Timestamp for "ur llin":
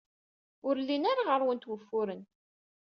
0.67-1.05